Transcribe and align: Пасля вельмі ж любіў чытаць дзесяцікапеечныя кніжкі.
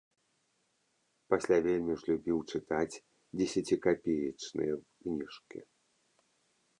Пасля 1.33 1.57
вельмі 1.67 1.93
ж 2.03 2.09
любіў 2.11 2.37
чытаць 2.55 2.99
дзесяцікапеечныя 3.37 4.73
кніжкі. 4.99 5.59